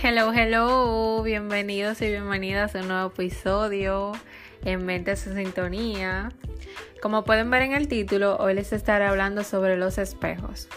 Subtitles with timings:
[0.00, 4.12] Hello, hello, bienvenidos y bienvenidas a un nuevo episodio
[4.64, 6.28] en Mente su Sintonía.
[7.02, 10.68] Como pueden ver en el título, hoy les estaré hablando sobre los espejos.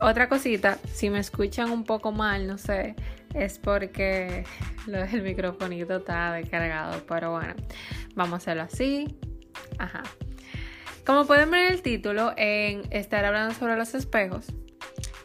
[0.00, 2.94] Otra cosita, si me escuchan un poco mal, no sé,
[3.34, 4.44] es porque
[4.86, 7.54] lo del microfonito está descargado, pero bueno,
[8.14, 9.18] vamos a hacerlo así.
[9.78, 10.04] Ajá.
[11.04, 14.46] Como pueden ver en el título, en estar hablando sobre los espejos,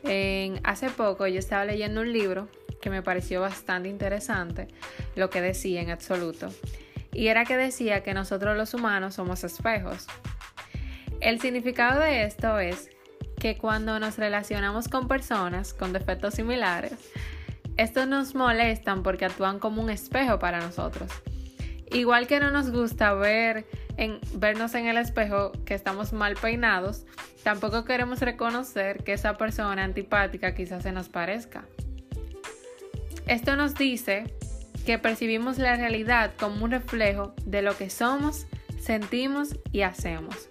[0.03, 2.49] en, hace poco yo estaba leyendo un libro
[2.81, 4.67] que me pareció bastante interesante
[5.15, 6.49] lo que decía en absoluto.
[7.11, 10.07] Y era que decía que nosotros los humanos somos espejos.
[11.21, 12.89] El significado de esto es
[13.39, 16.93] que cuando nos relacionamos con personas con defectos similares,
[17.77, 21.11] estos nos molestan porque actúan como un espejo para nosotros.
[21.91, 23.65] Igual que no nos gusta ver
[23.97, 27.05] en, vernos en el espejo que estamos mal peinados,
[27.43, 31.65] tampoco queremos reconocer que esa persona antipática quizás se nos parezca.
[33.27, 34.25] Esto nos dice
[34.85, 38.45] que percibimos la realidad como un reflejo de lo que somos,
[38.79, 40.49] sentimos y hacemos.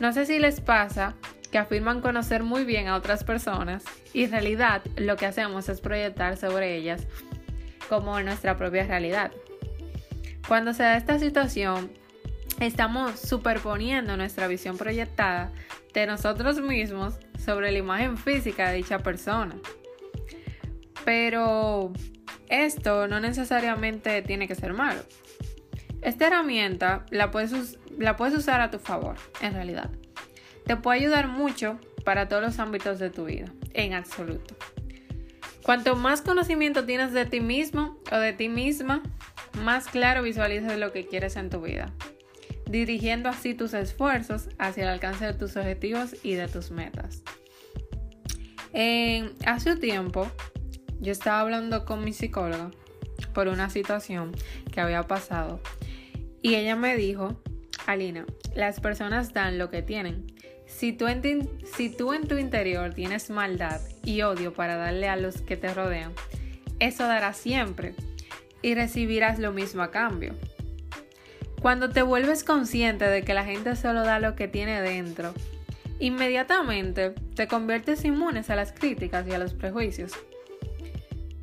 [0.00, 1.14] No sé si les pasa
[1.52, 5.80] que afirman conocer muy bien a otras personas y en realidad lo que hacemos es
[5.80, 7.06] proyectar sobre ellas
[7.88, 9.30] como nuestra propia realidad.
[10.48, 11.92] Cuando se da esta situación,
[12.58, 15.52] estamos superponiendo nuestra visión proyectada
[15.92, 19.54] de nosotros mismos sobre la imagen física de dicha persona.
[21.04, 21.92] Pero
[22.48, 25.00] esto no necesariamente tiene que ser malo.
[26.02, 29.90] Esta herramienta la puedes, usar a tu favor, en realidad.
[30.66, 34.54] Te puede ayudar mucho para todos los ámbitos de tu vida, en absoluto.
[35.62, 39.02] Cuanto más conocimiento tienes de ti mismo o de ti misma,
[39.62, 41.90] más claro visualizas lo que quieres en tu vida,
[42.66, 47.22] dirigiendo así tus esfuerzos hacia el alcance de tus objetivos y de tus metas.
[49.46, 50.30] hace un tiempo
[51.04, 52.70] yo estaba hablando con mi psicóloga
[53.34, 54.32] por una situación
[54.72, 55.60] que había pasado
[56.40, 57.38] y ella me dijo,
[57.86, 60.26] Alina, las personas dan lo que tienen.
[60.66, 61.22] Si tú, en
[61.76, 65.72] si tú en tu interior tienes maldad y odio para darle a los que te
[65.72, 66.12] rodean,
[66.80, 67.94] eso dará siempre
[68.62, 70.34] y recibirás lo mismo a cambio.
[71.60, 75.34] Cuando te vuelves consciente de que la gente solo da lo que tiene dentro,
[75.98, 80.12] inmediatamente te conviertes inmunes a las críticas y a los prejuicios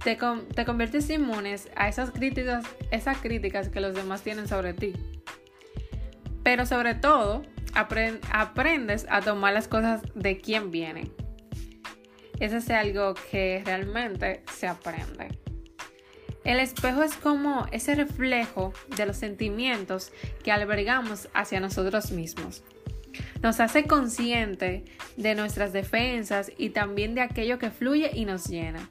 [0.03, 0.17] te,
[0.66, 4.94] conviertes inmunes a esas críticas, que los demás tienen sobre ti.
[6.44, 11.12] Pero sobre todo, aprendes a tomar las cosas de quien vienen.
[12.39, 15.28] Eso es algo que realmente se aprende.
[16.44, 20.12] El espejo es como ese reflejo de los sentimientos
[20.44, 22.63] que albergamos hacia nosotros mismos.
[23.44, 24.85] Nos hace consciente
[25.18, 28.89] de nuestras defensas y también de aquello que fluye y nos llena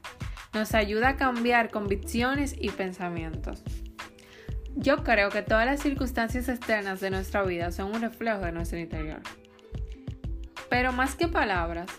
[0.53, 3.63] nos ayuda a cambiar convicciones y pensamientos.
[4.75, 8.79] Yo creo que todas las circunstancias externas de nuestra vida son un reflejo de nuestro
[8.79, 9.21] interior.
[10.69, 11.89] Pero más que palabras,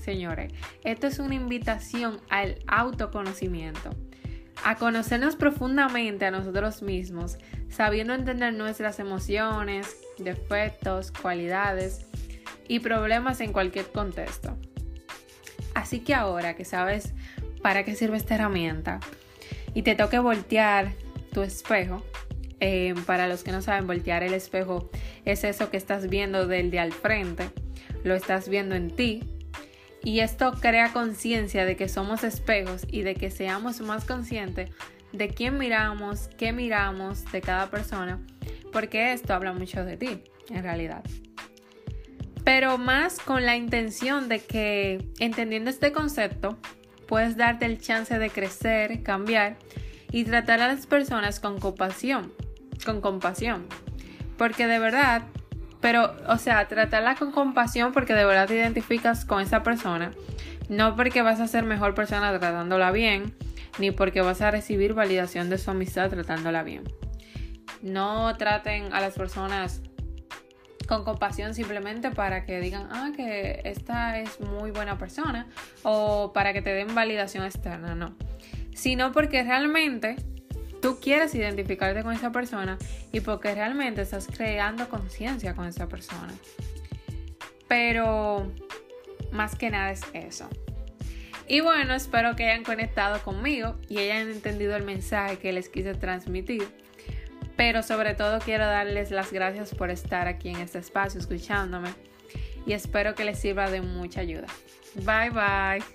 [0.00, 0.52] señores,
[0.84, 3.90] esto es una invitación al autoconocimiento,
[4.64, 7.38] a conocernos profundamente a nosotros mismos,
[7.68, 12.06] sabiendo entender nuestras emociones, defectos, cualidades
[12.68, 14.56] y problemas en cualquier contexto.
[15.74, 17.12] Así que ahora que sabes
[17.64, 19.00] para qué sirve esta herramienta
[19.72, 20.92] y te toque voltear
[21.32, 22.04] tu espejo.
[22.60, 24.90] Eh, para los que no saben, voltear el espejo
[25.24, 27.48] es eso que estás viendo del de al frente,
[28.04, 29.24] lo estás viendo en ti.
[30.02, 34.68] Y esto crea conciencia de que somos espejos y de que seamos más conscientes
[35.12, 38.20] de quién miramos, qué miramos de cada persona,
[38.72, 41.02] porque esto habla mucho de ti, en realidad.
[42.44, 46.58] Pero más con la intención de que, entendiendo este concepto,
[47.06, 49.56] puedes darte el chance de crecer, cambiar
[50.10, 52.32] y tratar a las personas con compasión,
[52.84, 53.66] con compasión.
[54.36, 55.22] Porque de verdad,
[55.80, 60.12] pero, o sea, tratarla con compasión porque de verdad te identificas con esa persona,
[60.68, 63.34] no porque vas a ser mejor persona tratándola bien,
[63.78, 66.84] ni porque vas a recibir validación de su amistad tratándola bien.
[67.82, 69.82] No traten a las personas
[70.94, 75.48] con compasión simplemente para que digan, ah, que esta es muy buena persona
[75.82, 78.14] o para que te den validación externa, no.
[78.74, 80.16] Sino porque realmente
[80.80, 82.78] tú quieres identificarte con esa persona
[83.12, 86.32] y porque realmente estás creando conciencia con esa persona.
[87.66, 88.52] Pero
[89.32, 90.48] más que nada es eso.
[91.48, 95.94] Y bueno, espero que hayan conectado conmigo y hayan entendido el mensaje que les quise
[95.94, 96.83] transmitir
[97.56, 101.90] pero sobre todo quiero darles las gracias por estar aquí en este espacio escuchándome
[102.66, 104.46] y espero que les sirva de mucha ayuda.
[104.94, 105.93] Bye bye.